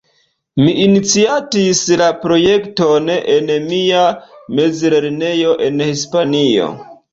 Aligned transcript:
Mi 0.61 0.71
iniciatis 0.85 1.81
la 2.03 2.07
projekton 2.23 3.13
en 3.35 3.53
mia 3.69 4.01
mezlernejo 4.63 5.55
en 5.69 5.87
Hispanio. 5.93 6.75